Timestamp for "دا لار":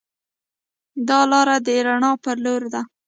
1.07-1.47